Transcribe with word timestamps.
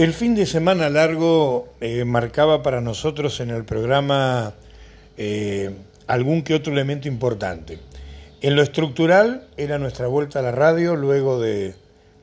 El 0.00 0.14
fin 0.14 0.34
de 0.34 0.46
semana 0.46 0.88
largo 0.88 1.68
eh, 1.82 2.06
marcaba 2.06 2.62
para 2.62 2.80
nosotros 2.80 3.38
en 3.40 3.50
el 3.50 3.66
programa 3.66 4.54
eh, 5.18 5.72
algún 6.06 6.40
que 6.40 6.54
otro 6.54 6.72
elemento 6.72 7.06
importante. 7.06 7.78
En 8.40 8.56
lo 8.56 8.62
estructural 8.62 9.46
era 9.58 9.78
nuestra 9.78 10.06
vuelta 10.06 10.38
a 10.38 10.42
la 10.42 10.52
radio 10.52 10.96
luego 10.96 11.38
de 11.38 11.74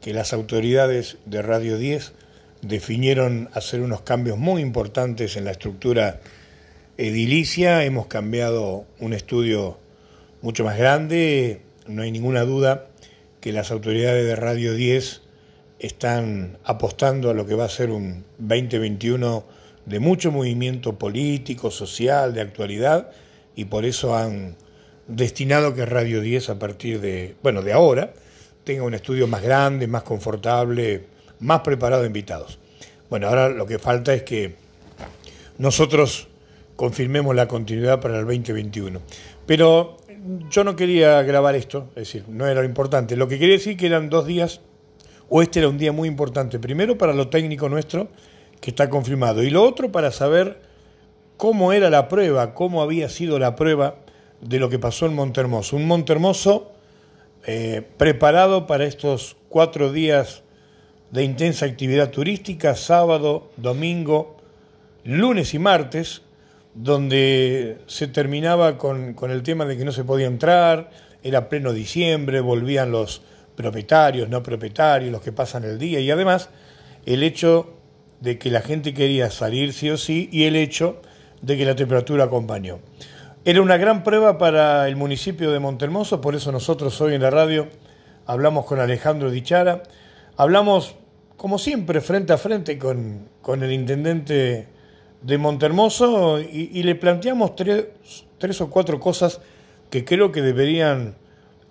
que 0.02 0.12
las 0.12 0.34
autoridades 0.34 1.18
de 1.28 1.44
Radio 1.44 1.78
10 1.78 2.14
definieron 2.64 3.48
hacer 3.54 3.82
unos 3.82 4.02
cambios 4.02 4.40
muy 4.40 4.64
importantes 4.64 5.38
en 5.38 5.46
la 5.46 5.52
estructura 5.52 6.20
edilicia. 6.98 7.84
Hemos 7.84 8.08
cambiado 8.08 8.86
un 9.00 9.14
estudio 9.14 9.78
mucho 10.42 10.64
más 10.64 10.80
grande. 10.80 11.62
No 11.86 12.02
hay 12.02 12.12
ninguna 12.12 12.42
duda 12.42 12.88
que 13.40 13.52
las 13.52 13.70
autoridades 13.70 14.26
de 14.26 14.36
Radio 14.36 14.74
10 14.74 15.27
están 15.80 16.58
apostando 16.64 17.30
a 17.30 17.34
lo 17.34 17.46
que 17.46 17.56
va 17.56 17.66
a 17.66 17.70
ser 17.70 17.92
un 17.92 18.26
2021 18.40 19.44
de 19.86 20.00
mucho 20.00 20.32
movimiento 20.32 20.98
político, 20.98 21.72
social, 21.72 22.34
de 22.34 22.42
actualidad, 22.42 23.12
y 23.56 23.66
por 23.66 23.86
eso 23.86 24.16
han 24.16 24.56
destinado 25.08 25.74
que 25.74 25.86
Radio 25.86 26.22
10 26.22 26.50
a 26.50 26.60
partir 26.60 27.00
de, 27.00 27.36
bueno, 27.42 27.62
de 27.62 27.74
ahora, 27.74 28.14
tenga 28.64 28.84
un 28.84 28.94
estudio 28.94 29.28
más 29.28 29.42
grande, 29.42 29.88
más 29.88 30.04
confortable, 30.04 31.06
más 31.40 31.62
preparado 31.62 32.02
de 32.02 32.08
invitados. 32.08 32.60
Bueno, 33.10 33.28
ahora 33.28 33.50
lo 33.50 33.66
que 33.66 33.80
falta 33.80 34.14
es 34.14 34.24
que 34.24 34.56
nosotros 35.58 36.28
confirmemos 36.76 37.36
la 37.36 37.48
continuidad 37.48 38.02
para 38.02 38.20
el 38.20 38.26
2021. 38.26 39.00
Pero 39.46 39.98
yo 40.50 40.64
no 40.66 40.76
quería 40.76 41.22
grabar 41.24 41.56
esto, 41.56 41.90
es 41.92 42.08
decir, 42.08 42.26
no 42.28 42.46
era 42.46 42.62
lo 42.62 42.68
importante. 42.68 43.16
Lo 43.16 43.30
que 43.30 43.40
quería 43.40 43.56
decir 43.56 43.78
que 43.78 43.86
eran 43.86 44.10
dos 44.10 44.26
días 44.26 44.60
o 45.30 45.42
este 45.42 45.60
era 45.60 45.70
un 45.70 45.78
día 45.78 45.92
muy 45.92 46.08
importante, 46.08 46.60
primero 46.60 46.98
para 46.98 47.14
lo 47.14 47.28
técnico 47.30 47.70
nuestro, 47.70 48.10
que 48.62 48.72
está 48.72 48.90
confirmado, 48.90 49.44
y 49.44 49.50
lo 49.50 49.64
otro 49.64 49.92
para 49.92 50.12
saber 50.12 50.60
cómo 51.38 51.74
era 51.74 51.90
la 51.90 52.08
prueba, 52.08 52.54
cómo 52.54 52.82
había 52.82 53.10
sido 53.10 53.40
la 53.40 53.56
prueba 53.56 53.96
de 54.42 54.60
lo 54.60 54.70
que 54.70 54.80
pasó 54.80 55.06
en 55.06 55.14
Montermoso. 55.14 55.76
Un 55.76 55.86
Montermoso 55.86 56.72
eh, 57.46 57.84
preparado 57.98 58.68
para 58.68 58.86
estos 58.86 59.38
cuatro 59.50 59.92
días 59.92 60.44
de 61.12 61.24
intensa 61.24 61.66
actividad 61.66 62.10
turística, 62.10 62.76
sábado, 62.76 63.50
domingo, 63.58 64.38
lunes 65.04 65.54
y 65.54 65.60
martes, 65.60 66.24
donde 66.74 67.78
se 67.88 68.08
terminaba 68.08 68.78
con, 68.78 69.14
con 69.14 69.32
el 69.32 69.44
tema 69.44 69.66
de 69.66 69.78
que 69.78 69.86
no 69.86 69.92
se 69.92 70.04
podía 70.04 70.28
entrar, 70.28 70.92
era 71.24 71.50
pleno 71.50 71.74
diciembre, 71.74 72.42
volvían 72.42 72.92
los 72.92 73.22
propietarios, 73.58 74.30
no 74.30 74.42
propietarios, 74.44 75.12
los 75.12 75.22
que 75.22 75.34
pasan 75.34 75.66
el 75.66 75.78
día 75.78 76.00
y 76.00 76.10
además 76.12 76.50
el 77.06 77.24
hecho 77.24 77.74
de 78.22 78.38
que 78.38 78.52
la 78.52 78.62
gente 78.62 78.94
quería 78.94 79.30
salir 79.32 79.74
sí 79.74 79.90
o 79.90 79.98
sí 79.98 80.30
y 80.32 80.44
el 80.44 80.56
hecho 80.56 81.02
de 81.42 81.58
que 81.58 81.66
la 81.66 81.76
temperatura 81.76 82.26
acompañó. 82.26 82.80
Era 83.44 83.62
una 83.62 83.78
gran 83.78 84.04
prueba 84.04 84.38
para 84.38 84.88
el 84.88 84.96
municipio 84.96 85.52
de 85.52 85.60
Montermoso, 85.60 86.22
por 86.22 86.36
eso 86.36 86.52
nosotros 86.52 87.02
hoy 87.02 87.16
en 87.16 87.22
la 87.22 87.32
radio 87.32 87.68
hablamos 88.28 88.66
con 88.66 88.80
Alejandro 88.80 89.32
Dichara, 89.32 89.84
hablamos 90.36 90.96
como 91.36 91.58
siempre 91.58 92.00
frente 92.00 92.34
a 92.34 92.38
frente 92.38 92.78
con, 92.78 93.28
con 93.42 93.64
el 93.64 93.72
intendente 93.72 94.68
de 95.22 95.38
Montermoso 95.40 96.40
y, 96.40 96.70
y 96.74 96.84
le 96.84 96.94
planteamos 96.94 97.56
tres, 97.56 97.86
tres 98.38 98.62
o 98.62 98.70
cuatro 98.70 99.00
cosas 99.00 99.42
que 99.90 100.06
creo 100.06 100.32
que 100.32 100.42
deberían 100.44 101.16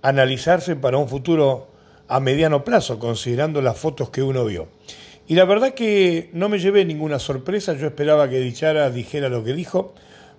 analizarse 0.02 0.74
para 0.74 0.98
un 0.98 1.08
futuro 1.08 1.75
a 2.08 2.20
mediano 2.20 2.64
plazo, 2.64 2.98
considerando 2.98 3.60
las 3.62 3.78
fotos 3.78 4.10
que 4.10 4.22
uno 4.22 4.44
vio. 4.44 4.68
Y 5.28 5.34
la 5.34 5.44
verdad 5.44 5.74
que 5.74 6.30
no 6.32 6.48
me 6.48 6.58
llevé 6.58 6.84
ninguna 6.84 7.18
sorpresa, 7.18 7.74
yo 7.74 7.86
esperaba 7.88 8.28
que 8.28 8.38
Dichara 8.38 8.90
dijera 8.90 9.28
lo 9.28 9.42
que 9.42 9.54
dijo. 9.54 9.94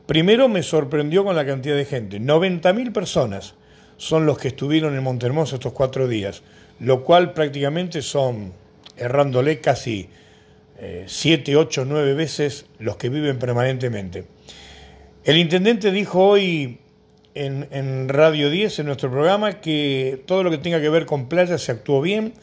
Primero 0.06 0.48
me 0.48 0.64
sorprendió 0.64 1.26
con 1.26 1.36
la 1.36 1.46
cantidad 1.46 1.76
de 1.76 1.86
gente, 1.86 2.22
90.000 2.22 2.94
personas 2.94 3.56
son 3.98 4.26
los 4.26 4.38
que 4.38 4.50
estuvieron 4.50 4.96
en 4.96 5.04
Montermoso 5.04 5.56
estos 5.56 5.74
cuatro 5.74 6.08
días, 6.08 6.44
lo 6.80 7.04
cual 7.04 7.34
prácticamente 7.34 8.02
son, 8.02 8.54
errándole, 8.96 9.60
casi 9.60 10.08
7, 11.06 11.56
8, 11.56 11.86
9 11.86 12.14
veces 12.14 12.68
los 12.80 12.98
que 12.98 13.10
viven 13.10 13.40
permanentemente. 13.40 14.26
El 15.26 15.38
intendente 15.38 15.92
dijo 15.92 16.26
hoy 16.26 16.80
en, 17.46 18.10
Radio 18.10 18.50
10, 18.50 18.80
en 18.80 18.86
nuestro 18.88 19.12
programa, 19.12 19.62
que 19.62 20.24
todo 20.26 20.44
lo 20.44 20.52
que 20.52 20.58
tenga 20.58 20.82
que 20.82 20.90
ver 20.90 21.06
con 21.06 21.30
playa 21.30 21.58
se 21.58 21.72
actuó 21.72 22.02
bien, 22.02 22.34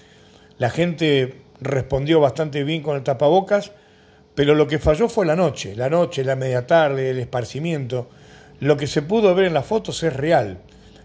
la 0.58 0.70
gente 0.70 1.36
respondió 1.60 2.20
bastante 2.20 2.64
bien 2.64 2.82
con 2.82 2.96
el 2.96 3.02
tapabocas, 3.02 3.72
pero 4.34 4.54
lo 4.54 4.66
que 4.66 4.78
falló 4.78 5.08
fue 5.08 5.26
la 5.26 5.36
noche, 5.36 5.74
la 5.76 5.88
noche, 5.88 6.24
la 6.24 6.36
media 6.36 6.66
tarde, 6.66 7.10
el 7.10 7.18
esparcimiento. 7.18 8.08
Lo 8.60 8.76
que 8.76 8.86
se 8.86 9.02
pudo 9.02 9.34
ver 9.34 9.46
en 9.46 9.54
las 9.54 9.66
fotos 9.66 10.02
es 10.02 10.12
real. 10.14 10.58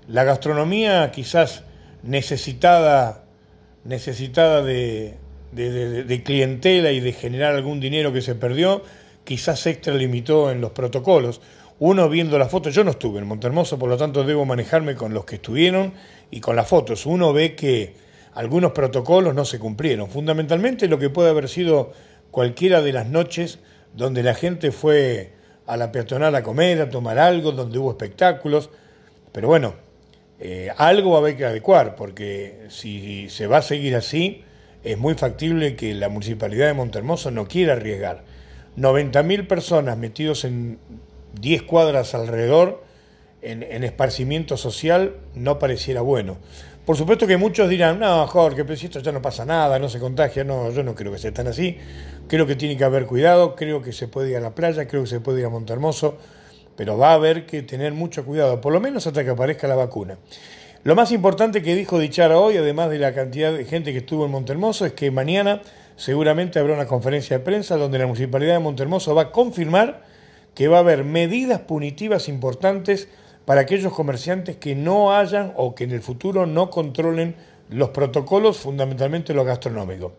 La 0.07 0.23
gastronomía 0.23 1.11
quizás 1.11 1.63
necesitada, 2.03 3.25
necesitada 3.83 4.63
de, 4.63 5.17
de, 5.51 6.23
clientela 6.23 6.91
y 6.91 6.99
de 6.99 7.13
generar 7.13 7.55
algún 7.55 7.79
dinero 7.79 8.13
que 8.13 8.21
se 8.21 8.35
perdió, 8.35 8.83
quizás 9.23 9.65
extralimitó 9.67 10.51
en 10.51 10.61
los 10.61 10.71
protocolos 10.71 11.41
uno 11.79 12.09
viendo 12.09 12.37
las 12.37 12.51
fotos, 12.51 12.75
yo 12.75 12.83
no 12.83 12.91
estuve 12.91 13.19
en 13.19 13.27
Montermoso, 13.27 13.79
por 13.79 13.89
lo 13.89 13.97
tanto 13.97 14.23
debo 14.25 14.45
manejarme 14.45 14.95
con 14.95 15.13
los 15.13 15.25
que 15.25 15.35
estuvieron 15.35 15.93
y 16.29 16.41
con 16.41 16.55
las 16.55 16.67
fotos. 16.67 17.05
Uno 17.05 17.31
ve 17.31 17.55
que 17.55 17.93
algunos 18.33 18.73
protocolos 18.73 19.33
no 19.33 19.45
se 19.45 19.59
cumplieron. 19.59 20.09
Fundamentalmente 20.09 20.87
lo 20.87 20.99
que 20.99 21.09
puede 21.09 21.29
haber 21.29 21.47
sido 21.47 21.93
cualquiera 22.31 22.81
de 22.81 22.91
las 22.91 23.07
noches 23.07 23.59
donde 23.95 24.23
la 24.23 24.35
gente 24.35 24.71
fue 24.71 25.31
a 25.65 25.77
la 25.77 25.91
peatonal 25.91 26.35
a 26.35 26.43
comer, 26.43 26.81
a 26.81 26.89
tomar 26.89 27.17
algo, 27.17 27.53
donde 27.53 27.79
hubo 27.79 27.91
espectáculos. 27.91 28.69
Pero 29.31 29.47
bueno, 29.47 29.75
eh, 30.39 30.69
algo 30.77 31.11
va 31.11 31.17
a 31.17 31.19
haber 31.21 31.37
que 31.37 31.45
adecuar, 31.45 31.95
porque 31.95 32.65
si 32.69 33.29
se 33.29 33.47
va 33.47 33.57
a 33.57 33.61
seguir 33.61 33.95
así, 33.95 34.43
es 34.83 34.97
muy 34.97 35.13
factible 35.13 35.75
que 35.75 35.93
la 35.93 36.09
municipalidad 36.09 36.67
de 36.67 36.73
Montermoso 36.73 37.31
no 37.31 37.47
quiera 37.47 37.73
arriesgar. 37.73 38.23
90.000 38.77 39.47
personas 39.47 39.97
metidos 39.97 40.45
en 40.45 40.79
10 41.33 41.63
cuadras 41.63 42.13
alrededor 42.13 42.83
en, 43.41 43.83
esparcimiento 43.83 44.57
social 44.57 45.15
no 45.35 45.59
pareciera 45.59 46.01
bueno. 46.01 46.37
Por 46.85 46.97
supuesto 46.97 47.27
que 47.27 47.37
muchos 47.37 47.69
dirán, 47.69 47.99
no, 47.99 48.25
Jorge, 48.27 48.65
pero 48.65 48.75
si 48.75 48.87
esto 48.87 48.99
ya 48.99 49.11
no 49.11 49.21
pasa 49.21 49.45
nada, 49.45 49.77
no 49.79 49.89
se 49.89 49.99
contagia, 49.99 50.43
no, 50.43 50.71
yo 50.71 50.83
no 50.83 50.95
creo 50.95 51.11
que 51.11 51.19
sea 51.19 51.31
tan 51.31 51.47
así, 51.47 51.77
creo 52.27 52.47
que 52.47 52.55
tiene 52.55 52.75
que 52.75 52.83
haber 52.83 53.05
cuidado, 53.05 53.55
creo 53.55 53.81
que 53.81 53.93
se 53.93 54.07
puede 54.07 54.31
ir 54.31 54.37
a 54.37 54.39
la 54.39 54.55
playa, 54.55 54.87
creo 54.87 55.03
que 55.03 55.09
se 55.09 55.19
puede 55.19 55.39
ir 55.39 55.45
a 55.45 55.49
Montermoso, 55.49 56.17
pero 56.75 56.97
va 56.97 57.11
a 57.11 57.13
haber 57.13 57.45
que 57.45 57.61
tener 57.61 57.93
mucho 57.93 58.25
cuidado, 58.25 58.59
por 58.59 58.73
lo 58.73 58.79
menos 58.79 59.05
hasta 59.05 59.23
que 59.23 59.29
aparezca 59.29 59.67
la 59.67 59.75
vacuna. 59.75 60.17
Lo 60.83 60.95
más 60.95 61.11
importante 61.11 61.61
que 61.61 61.75
dijo 61.75 61.99
Dichara 61.99 62.39
hoy, 62.39 62.57
además 62.57 62.89
de 62.89 62.99
la 62.99 63.13
cantidad 63.13 63.53
de 63.53 63.65
gente 63.65 63.91
que 63.91 63.99
estuvo 63.99 64.25
en 64.25 64.31
Montermoso, 64.31 64.85
es 64.85 64.93
que 64.93 65.11
mañana 65.11 65.61
seguramente 65.97 66.57
habrá 66.57 66.73
una 66.73 66.87
conferencia 66.87 67.37
de 67.37 67.43
prensa 67.43 67.75
donde 67.75 67.99
la 67.99 68.07
Municipalidad 68.07 68.53
de 68.53 68.59
Montermoso 68.59 69.13
va 69.13 69.23
a 69.23 69.31
confirmar 69.31 70.03
que 70.55 70.67
va 70.67 70.77
a 70.77 70.81
haber 70.81 71.03
medidas 71.03 71.61
punitivas 71.61 72.27
importantes 72.27 73.07
para 73.45 73.61
aquellos 73.61 73.93
comerciantes 73.93 74.57
que 74.57 74.75
no 74.75 75.15
hayan 75.15 75.53
o 75.55 75.73
que 75.73 75.85
en 75.85 75.91
el 75.91 76.01
futuro 76.01 76.45
no 76.45 76.69
controlen 76.69 77.35
los 77.69 77.89
protocolos, 77.89 78.57
fundamentalmente 78.57 79.33
los 79.33 79.45
gastronómicos. 79.45 80.11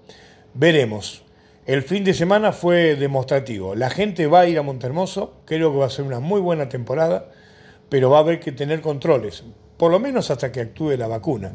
Veremos. 0.54 1.24
El 1.66 1.82
fin 1.82 2.02
de 2.02 2.14
semana 2.14 2.52
fue 2.52 2.96
demostrativo. 2.96 3.74
La 3.74 3.90
gente 3.90 4.26
va 4.26 4.40
a 4.40 4.48
ir 4.48 4.58
a 4.58 4.62
Montermoso, 4.62 5.34
creo 5.44 5.70
que 5.72 5.78
va 5.78 5.86
a 5.86 5.90
ser 5.90 6.04
una 6.04 6.18
muy 6.18 6.40
buena 6.40 6.68
temporada, 6.68 7.30
pero 7.88 8.10
va 8.10 8.18
a 8.18 8.20
haber 8.20 8.40
que 8.40 8.50
tener 8.50 8.80
controles, 8.80 9.44
por 9.76 9.90
lo 9.90 10.00
menos 10.00 10.30
hasta 10.30 10.50
que 10.50 10.60
actúe 10.60 10.96
la 10.96 11.06
vacuna. 11.06 11.52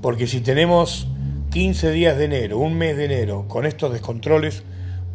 Porque 0.00 0.26
si 0.26 0.40
tenemos 0.40 1.08
15 1.50 1.90
días 1.90 2.16
de 2.16 2.24
enero, 2.26 2.58
un 2.58 2.78
mes 2.78 2.96
de 2.96 3.06
enero, 3.06 3.46
con 3.48 3.66
estos 3.66 3.92
descontroles, 3.92 4.62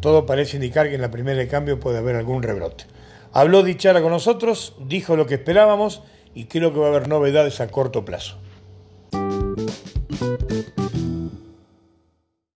todo 0.00 0.26
parece 0.26 0.56
indicar 0.58 0.88
que 0.88 0.94
en 0.94 1.00
la 1.00 1.10
primera 1.10 1.38
de 1.38 1.48
cambio 1.48 1.80
puede 1.80 1.98
haber 1.98 2.14
algún 2.14 2.42
rebrote. 2.42 2.84
Habló 3.32 3.62
Dichara 3.62 4.02
con 4.02 4.10
nosotros, 4.10 4.74
dijo 4.80 5.16
lo 5.16 5.26
que 5.26 5.34
esperábamos 5.34 6.02
y 6.34 6.44
creo 6.44 6.72
que 6.72 6.78
va 6.78 6.86
a 6.86 6.90
haber 6.90 7.08
novedades 7.08 7.60
a 7.60 7.68
corto 7.68 8.04
plazo. 8.04 8.36